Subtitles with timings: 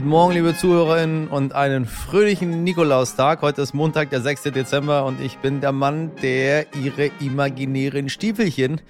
[0.00, 3.42] Guten Morgen, liebe Zuhörerinnen und einen fröhlichen Nikolaustag.
[3.42, 4.44] Heute ist Montag, der 6.
[4.44, 8.80] Dezember und ich bin der Mann, der Ihre imaginären Stiefelchen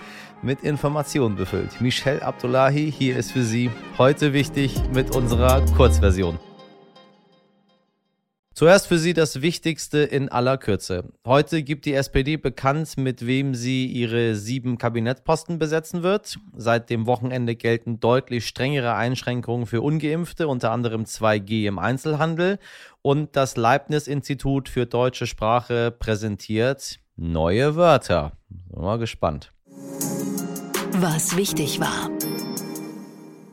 [0.41, 1.81] mit Informationen befüllt.
[1.81, 6.38] Michelle Abdullahi, hier ist für Sie heute wichtig mit unserer Kurzversion.
[8.61, 11.04] Zuerst für Sie das Wichtigste in aller Kürze.
[11.27, 16.38] Heute gibt die SPD bekannt, mit wem sie ihre sieben Kabinettposten besetzen wird.
[16.54, 22.59] Seit dem Wochenende gelten deutlich strengere Einschränkungen für Ungeimpfte, unter anderem 2G im Einzelhandel.
[23.01, 28.32] Und das Leibniz-Institut für deutsche Sprache präsentiert neue Wörter.
[28.51, 29.54] Bin mal gespannt.
[30.98, 32.10] Was wichtig war.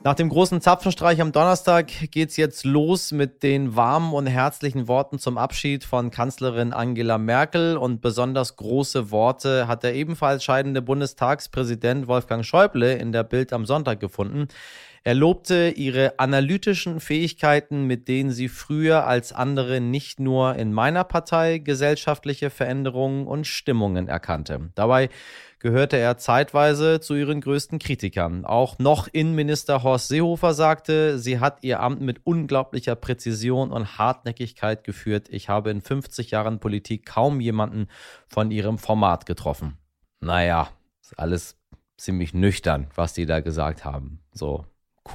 [0.07, 4.88] Nach dem großen Zapfenstreich am Donnerstag geht es jetzt los mit den warmen und herzlichen
[4.88, 7.75] Worten zum Abschied von Kanzlerin Angela Merkel.
[7.75, 13.65] Und besonders große Worte hat der ebenfalls scheidende Bundestagspräsident Wolfgang Schäuble in der Bild am
[13.65, 14.48] Sonntag gefunden.
[15.07, 21.05] Er lobte ihre analytischen Fähigkeiten, mit denen sie früher als andere nicht nur in meiner
[21.05, 24.70] Partei gesellschaftliche Veränderungen und Stimmungen erkannte.
[24.76, 25.07] Dabei
[25.59, 28.43] gehörte er zeitweise zu ihren größten Kritikern.
[28.43, 34.84] Auch noch Innenminister Horst Seehofer sagte, sie hat ihr Amt mit unglaublicher Präzision und Hartnäckigkeit
[34.84, 35.29] geführt.
[35.29, 37.87] Ich habe in 50 Jahren Politik kaum jemanden
[38.27, 39.77] von ihrem Format getroffen.
[40.20, 40.67] Naja,
[41.01, 41.55] ist alles
[41.95, 44.20] ziemlich nüchtern, was die da gesagt haben.
[44.34, 44.65] So,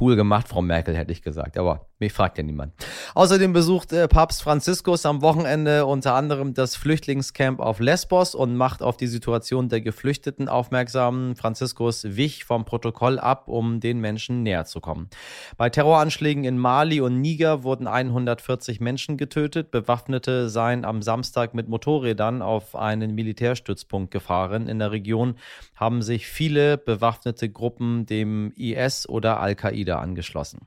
[0.00, 1.58] cool gemacht, Frau Merkel, hätte ich gesagt.
[1.58, 2.74] Aber mich fragt ja niemand.
[3.14, 8.82] Außerdem besucht äh, Papst Franziskus am Wochenende unter anderem das Flüchtlingscamp auf Lesbos und macht
[8.82, 11.36] auf die Situation der Geflüchteten aufmerksam.
[11.36, 15.08] Franziskus wich vom Protokoll ab, um den Menschen näher zu kommen.
[15.56, 19.70] Bei Terroranschlägen in Mali und Niger wurden 140 Menschen getötet.
[19.70, 24.68] Bewaffnete seien am Samstag mit Motorrädern auf einen Militärstützpunkt gefahren.
[24.68, 25.36] In der Region
[25.76, 30.66] haben sich viele bewaffnete Gruppen dem IS oder Al-Qaida angeschlossen.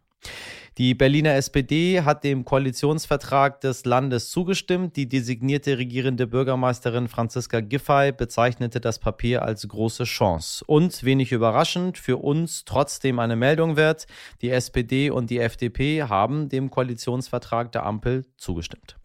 [0.78, 4.98] Die Berliner SPD hat dem Koalitionsvertrag des Landes zugestimmt.
[4.98, 10.66] Die designierte regierende Bürgermeisterin Franziska Giffey bezeichnete das Papier als große Chance.
[10.68, 14.06] Und wenig überraschend, für uns trotzdem eine Meldung wert,
[14.42, 18.98] die SPD und die FDP haben dem Koalitionsvertrag der Ampel zugestimmt.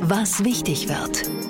[0.00, 1.49] Was wichtig wird.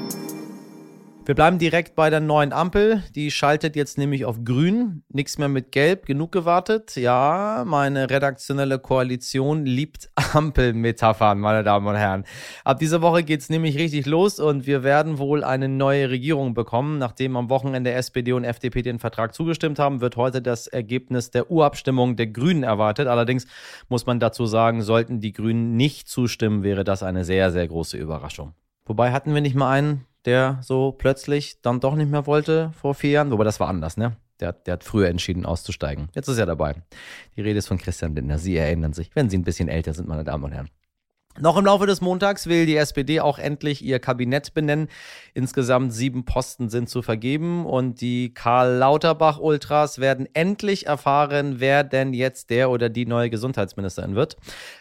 [1.30, 3.04] Wir bleiben direkt bei der neuen Ampel.
[3.14, 5.04] Die schaltet jetzt nämlich auf grün.
[5.10, 6.06] Nichts mehr mit gelb.
[6.06, 6.96] Genug gewartet.
[6.96, 12.24] Ja, meine redaktionelle Koalition liebt Ampelmetaphern, meine Damen und Herren.
[12.64, 16.52] Ab dieser Woche geht es nämlich richtig los und wir werden wohl eine neue Regierung
[16.52, 16.98] bekommen.
[16.98, 21.48] Nachdem am Wochenende SPD und FDP den Vertrag zugestimmt haben, wird heute das Ergebnis der
[21.48, 23.06] Urabstimmung der Grünen erwartet.
[23.06, 23.46] Allerdings
[23.88, 27.96] muss man dazu sagen, sollten die Grünen nicht zustimmen, wäre das eine sehr, sehr große
[27.96, 28.54] Überraschung.
[28.84, 32.94] Wobei hatten wir nicht mal einen der so plötzlich dann doch nicht mehr wollte vor
[32.94, 33.30] vier Jahren.
[33.30, 34.16] Wobei das war anders, ne?
[34.40, 36.08] Der, der hat früher entschieden auszusteigen.
[36.14, 36.74] Jetzt ist er dabei.
[37.36, 38.38] Die Rede ist von Christian Lindner.
[38.38, 40.70] Sie erinnern sich, wenn Sie ein bisschen älter sind, meine Damen und Herren.
[41.40, 44.88] Noch im Laufe des Montags will die SPD auch endlich ihr Kabinett benennen.
[45.32, 51.82] Insgesamt sieben Posten sind zu vergeben und die Karl Lauterbach Ultras werden endlich erfahren, wer
[51.82, 54.36] denn jetzt der oder die neue Gesundheitsministerin wird.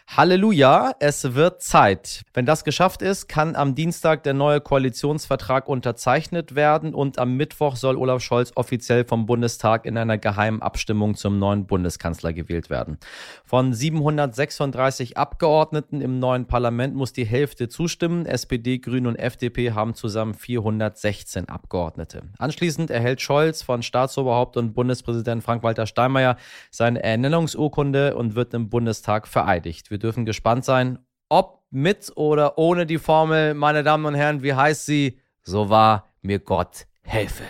[0.06, 2.24] Halleluja, es wird Zeit.
[2.34, 7.76] Wenn das geschafft ist, kann am Dienstag der neue Koalitionsvertrag unterzeichnet werden und am Mittwoch
[7.76, 12.98] soll Olaf Scholz offiziell vom Bundestag in einer geheimen Abstimmung zum neuen Bundeskanzler gewählt werden.
[13.46, 18.26] Von 736 Abgeordneten im neuen Parlament muss die Hälfte zustimmen.
[18.26, 22.24] SPD, Grüne und FDP haben zusammen 416 Abgeordnete.
[22.38, 26.36] Anschließend erhält Scholz von Staatsoberhaupt und Bundespräsident Frank-Walter Steinmeier
[26.70, 29.90] seine Ernennungsurkunde und wird im Bundestag vereidigt.
[29.90, 34.52] Wir dürfen gespannt sein, ob mit oder ohne die Formel, meine Damen und Herren, wie
[34.52, 35.20] heißt sie?
[35.42, 37.44] So wahr mir Gott helfe.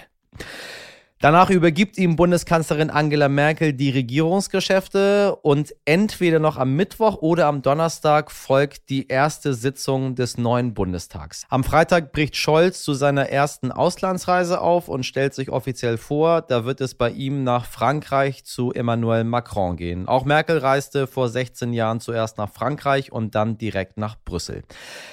[1.23, 7.61] Danach übergibt ihm Bundeskanzlerin Angela Merkel die Regierungsgeschäfte und entweder noch am Mittwoch oder am
[7.61, 11.45] Donnerstag folgt die erste Sitzung des neuen Bundestags.
[11.51, 16.65] Am Freitag bricht Scholz zu seiner ersten Auslandsreise auf und stellt sich offiziell vor, da
[16.65, 20.09] wird es bei ihm nach Frankreich zu Emmanuel Macron gehen.
[20.09, 24.63] Auch Merkel reiste vor 16 Jahren zuerst nach Frankreich und dann direkt nach Brüssel.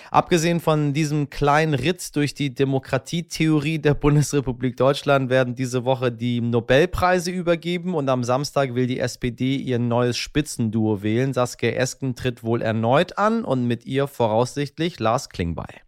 [0.09, 6.41] Abgesehen von diesem kleinen Ritt durch die Demokratietheorie der Bundesrepublik Deutschland werden diese Woche die
[6.41, 11.33] Nobelpreise übergeben und am Samstag will die SPD ihr neues Spitzenduo wählen.
[11.33, 15.86] Saskia Esken tritt wohl erneut an und mit ihr voraussichtlich Lars Klingbeil.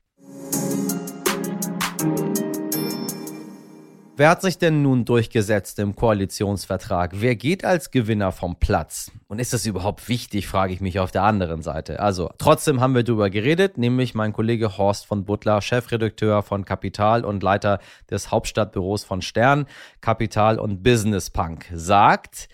[4.19, 7.11] Wer hat sich denn nun durchgesetzt im Koalitionsvertrag?
[7.21, 9.13] Wer geht als Gewinner vom Platz?
[9.29, 12.01] Und ist das überhaupt wichtig, frage ich mich auf der anderen Seite.
[12.01, 17.23] Also, trotzdem haben wir darüber geredet, nämlich mein Kollege Horst von Butler, Chefredakteur von Kapital
[17.23, 17.79] und Leiter
[18.11, 19.67] des Hauptstadtbüros von Stern,
[20.01, 22.49] Kapital und Business Punk, sagt,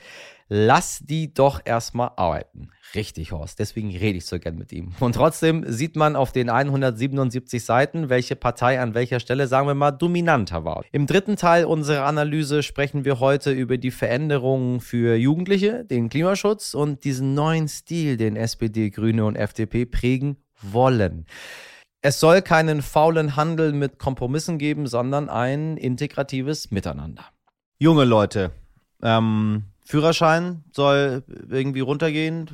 [0.48, 2.70] lass die doch erstmal arbeiten.
[2.94, 3.60] Richtig, Horst.
[3.60, 4.94] Deswegen rede ich so gern mit ihm.
[5.00, 9.74] Und trotzdem sieht man auf den 177 Seiten, welche Partei an welcher Stelle, sagen wir
[9.74, 10.84] mal, dominanter war.
[10.92, 16.74] Im dritten Teil unserer Analyse sprechen wir heute über die Veränderungen für Jugendliche, den Klimaschutz
[16.74, 21.26] und diesen neuen Stil, den SPD, Grüne und FDP prägen wollen.
[22.02, 27.26] Es soll keinen faulen Handel mit Kompromissen geben, sondern ein integratives Miteinander.
[27.80, 28.52] Junge Leute,
[29.02, 32.50] ähm, Führerschein soll irgendwie runtergehen.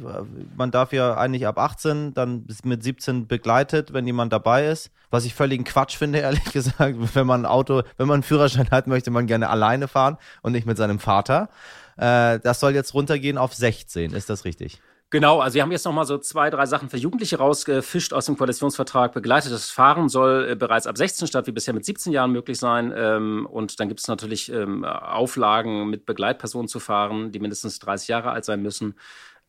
[0.58, 4.92] Man darf ja eigentlich ab 18, dann mit 17 begleitet, wenn jemand dabei ist.
[5.12, 6.98] Was ich völligen Quatsch finde, ehrlich gesagt.
[7.16, 10.52] Wenn man ein Auto, wenn man einen Führerschein hat, möchte man gerne alleine fahren und
[10.52, 11.48] nicht mit seinem Vater.
[11.96, 14.12] Äh, das soll jetzt runtergehen auf 16.
[14.12, 14.82] Ist das richtig?
[15.12, 18.28] Genau, also wir haben jetzt noch mal so zwei, drei Sachen für Jugendliche rausgefischt aus
[18.28, 19.12] dem Koalitionsvertrag.
[19.12, 22.94] Begleitetes Fahren soll äh, bereits ab 16 statt wie bisher mit 17 Jahren möglich sein.
[22.96, 28.08] Ähm, und dann gibt es natürlich ähm, Auflagen, mit Begleitpersonen zu fahren, die mindestens 30
[28.08, 28.96] Jahre alt sein müssen.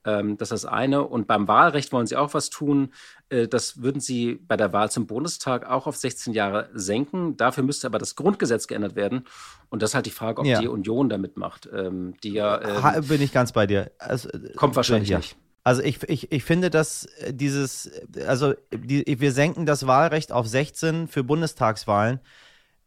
[0.05, 1.05] Ähm, das ist das eine.
[1.05, 2.93] Und beim Wahlrecht wollen sie auch was tun.
[3.29, 7.37] Äh, das würden sie bei der Wahl zum Bundestag auch auf 16 Jahre senken.
[7.37, 9.27] Dafür müsste aber das Grundgesetz geändert werden.
[9.69, 10.61] Und das ist halt die Frage, ob ja.
[10.61, 11.69] die Union damit macht.
[11.73, 13.93] Ähm, die ja, ähm, Bin ich ganz bei dir.
[14.01, 15.19] Also, kommt wahrscheinlich ja.
[15.19, 15.37] nicht.
[15.65, 17.91] Also ich, ich, ich finde, dass äh, dieses,
[18.27, 22.21] also die, wir senken das Wahlrecht auf 16 für Bundestagswahlen,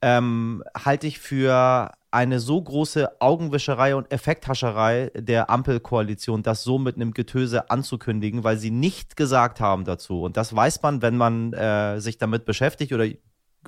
[0.01, 6.95] ähm, halte ich für eine so große Augenwischerei und Effekthascherei der Ampelkoalition, das so mit
[6.95, 10.21] einem Getöse anzukündigen, weil sie nicht gesagt haben dazu.
[10.23, 13.05] Und das weiß man, wenn man äh, sich damit beschäftigt oder,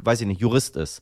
[0.02, 1.02] weiß ich nicht, Jurist ist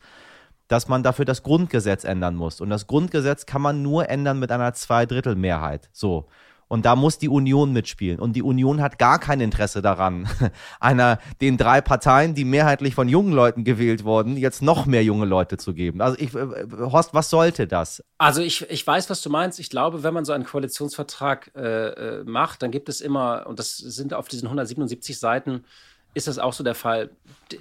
[0.67, 2.59] dass man dafür das Grundgesetz ändern muss.
[2.59, 5.89] Und das Grundgesetz kann man nur ändern mit einer Zweidrittelmehrheit.
[5.93, 6.27] So.
[6.75, 8.19] Und da muss die Union mitspielen.
[8.19, 10.27] Und die Union hat gar kein Interesse daran,
[10.81, 15.25] einer, den drei Parteien, die mehrheitlich von jungen Leuten gewählt wurden, jetzt noch mehr junge
[15.25, 16.01] Leute zu geben.
[16.01, 18.03] Also ich, äh, Horst, was sollte das?
[18.17, 19.57] Also ich, ich weiß, was du meinst.
[19.57, 23.57] Ich glaube, wenn man so einen Koalitionsvertrag äh, äh macht, dann gibt es immer, und
[23.57, 25.63] das sind auf diesen 177 Seiten,
[26.15, 27.11] ist das auch so der Fall.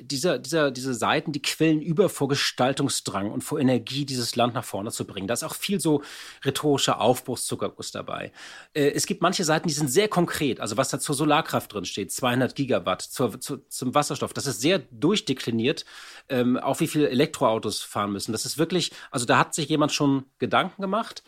[0.01, 4.65] Dieser, dieser, diese Seiten, die quellen über vor Gestaltungsdrang und vor Energie, dieses Land nach
[4.65, 5.27] vorne zu bringen.
[5.27, 6.03] Da ist auch viel so
[6.45, 8.33] rhetorischer Aufbruchszuckerguss dabei.
[8.73, 10.61] Äh, es gibt manche Seiten, die sind sehr konkret.
[10.61, 14.61] Also was da zur Solarkraft drin steht, 200 Gigawatt, zur, zu, zum Wasserstoff, das ist
[14.61, 15.85] sehr durchdekliniert,
[16.29, 18.33] ähm, auch wie viele Elektroautos fahren müssen.
[18.33, 21.25] Das ist wirklich, also da hat sich jemand schon Gedanken gemacht.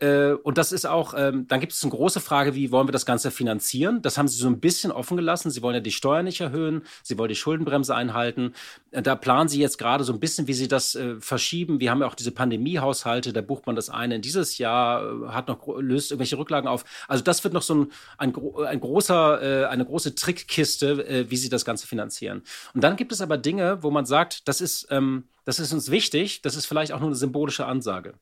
[0.00, 2.92] Äh, und das ist auch, ähm, dann gibt es eine große Frage, wie wollen wir
[2.92, 4.00] das Ganze finanzieren?
[4.02, 5.50] Das haben sie so ein bisschen offen gelassen.
[5.50, 8.54] Sie wollen ja die Steuern nicht erhöhen, sie wollen die Schuldenbremse einhalten.
[8.92, 11.80] Äh, da planen sie jetzt gerade so ein bisschen, wie sie das äh, verschieben.
[11.80, 15.28] Wir haben ja auch diese Pandemiehaushalte, da bucht man das eine in dieses Jahr, äh,
[15.28, 16.84] hat noch löst irgendwelche Rücklagen auf.
[17.08, 18.34] Also das wird noch so ein, ein,
[18.66, 22.42] ein großer, eine große Trickkiste, wie sie das Ganze finanzieren.
[22.74, 25.90] Und dann gibt es aber Dinge, wo man sagt, das ist ähm, das ist uns
[25.90, 28.12] wichtig, das ist vielleicht auch nur eine symbolische Ansage.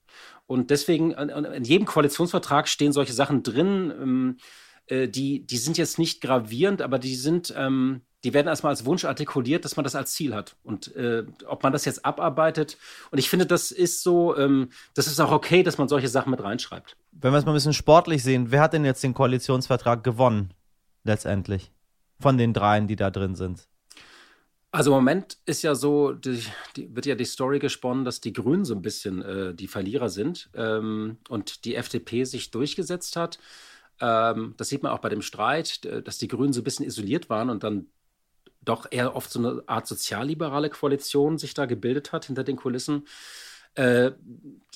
[0.47, 4.37] Und deswegen, in jedem Koalitionsvertrag stehen solche Sachen drin, ähm,
[4.87, 8.85] äh, die, die sind jetzt nicht gravierend, aber die sind, ähm, die werden erstmal als
[8.85, 10.55] Wunsch artikuliert, dass man das als Ziel hat.
[10.63, 12.79] Und äh, ob man das jetzt abarbeitet,
[13.11, 16.31] und ich finde, das ist so, ähm, das ist auch okay, dass man solche Sachen
[16.31, 16.97] mit reinschreibt.
[17.11, 20.55] Wenn wir es mal ein bisschen sportlich sehen, wer hat denn jetzt den Koalitionsvertrag gewonnen,
[21.03, 21.73] letztendlich?
[22.21, 23.67] Von den dreien, die da drin sind.
[24.77, 26.45] Also im Moment ist ja so, die,
[26.77, 30.11] die, wird ja die Story gesponnen, dass die Grünen so ein bisschen äh, die Verlierer
[30.11, 33.39] sind ähm, und die FDP sich durchgesetzt hat.
[34.03, 37.31] Ähm, das sieht man auch bei dem Streit, dass die Grünen so ein bisschen isoliert
[37.31, 37.87] waren und dann
[38.61, 43.07] doch eher oft so eine Art sozialliberale Koalition sich da gebildet hat hinter den Kulissen.
[43.77, 44.13] Äh,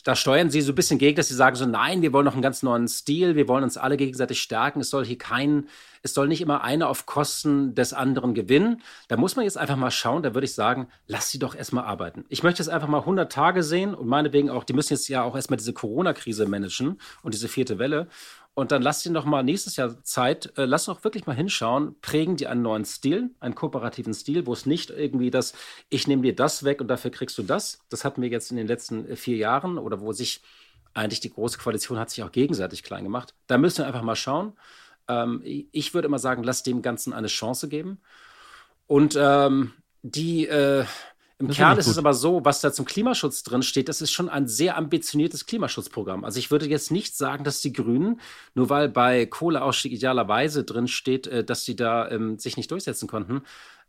[0.04, 2.33] da steuern sie so ein bisschen gegen, dass sie sagen so, nein, wir wollen noch
[2.33, 5.69] einen ganz neuen Stil, wir wollen uns alle gegenseitig stärken, es soll hier kein,
[6.02, 8.83] es soll nicht immer einer auf Kosten des anderen gewinnen.
[9.09, 11.85] Da muss man jetzt einfach mal schauen, da würde ich sagen, lass sie doch erstmal
[11.85, 12.25] arbeiten.
[12.28, 15.23] Ich möchte jetzt einfach mal 100 Tage sehen und meinetwegen auch, die müssen jetzt ja
[15.23, 18.09] auch erstmal diese Corona-Krise managen und diese vierte Welle.
[18.54, 21.99] Und dann lasst ihr noch mal nächstes Jahr Zeit, äh, lasst doch wirklich mal hinschauen,
[22.00, 25.54] prägen die einen neuen Stil, einen kooperativen Stil, wo es nicht irgendwie das,
[25.88, 27.80] ich nehme dir das weg und dafür kriegst du das.
[27.88, 30.42] Das hatten wir jetzt in den letzten äh, vier Jahren oder wo sich
[30.92, 33.35] eigentlich die große Koalition hat sich auch gegenseitig klein gemacht.
[33.47, 34.54] Da müssen wir einfach mal schauen.
[35.09, 38.00] Ähm, ich würde immer sagen, lasst dem Ganzen eine Chance geben.
[38.87, 40.85] Und ähm, die, äh,
[41.41, 44.13] im das Kern ist es aber so, was da zum Klimaschutz drin steht, das ist
[44.13, 46.23] schon ein sehr ambitioniertes Klimaschutzprogramm.
[46.23, 48.21] Also ich würde jetzt nicht sagen, dass die Grünen,
[48.55, 53.09] nur weil bei Kohleausstieg idealerweise drin steht, äh, dass sie da ähm, sich nicht durchsetzen
[53.09, 53.41] konnten.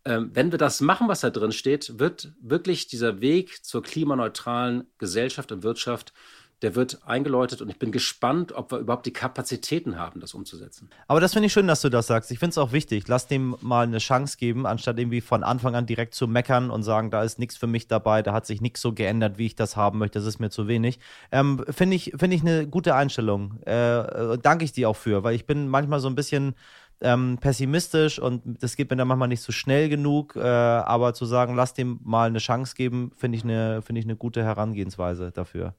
[0.05, 4.88] Ähm, wenn wir das machen, was da drin steht, wird wirklich dieser Weg zur klimaneutralen
[4.98, 6.13] Gesellschaft und Wirtschaft
[6.61, 10.89] der wird eingeläutet und ich bin gespannt, ob wir überhaupt die Kapazitäten haben, das umzusetzen.
[11.07, 12.31] Aber das finde ich schön, dass du das sagst.
[12.31, 13.07] Ich finde es auch wichtig.
[13.07, 16.83] Lass dem mal eine Chance geben, anstatt irgendwie von Anfang an direkt zu meckern und
[16.83, 19.55] sagen, da ist nichts für mich dabei, da hat sich nichts so geändert, wie ich
[19.55, 20.99] das haben möchte, das ist mir zu wenig.
[21.31, 23.61] Ähm, finde ich, find ich eine gute Einstellung.
[23.63, 26.53] Äh, danke ich dir auch für, weil ich bin manchmal so ein bisschen
[27.01, 30.35] ähm, pessimistisch und das geht mir dann manchmal nicht so schnell genug.
[30.35, 34.15] Äh, aber zu sagen, lass dem mal eine Chance geben, finde ich find ich eine
[34.15, 35.73] gute Herangehensweise dafür.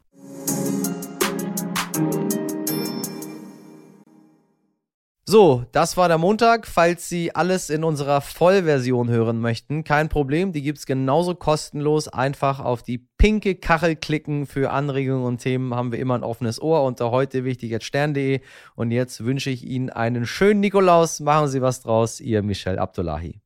[5.33, 6.67] So, das war der Montag.
[6.67, 10.53] Falls Sie alles in unserer Vollversion hören möchten, kein Problem.
[10.53, 12.07] Die gibt es genauso kostenlos.
[12.07, 14.45] Einfach auf die pinke Kachel klicken.
[14.47, 18.43] Für Anregungen und Themen haben wir immer ein offenes Ohr unter heute wichtig jetzt stern.de.
[18.75, 21.21] Und jetzt wünsche ich Ihnen einen schönen Nikolaus.
[21.21, 22.21] Machen Sie was draus.
[22.21, 23.41] Ihr Michel Abdullahi.